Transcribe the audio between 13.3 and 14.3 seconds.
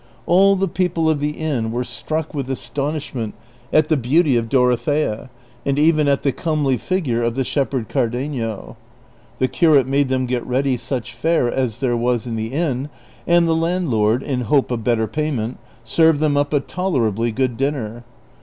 the landlord,